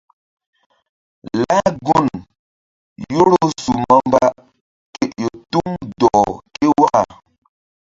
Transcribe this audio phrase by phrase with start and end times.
[1.39, 2.07] Lah gun
[3.13, 4.23] Yoro su mbamba
[4.93, 7.01] ke ƴo tuŋ dɔh ke waka.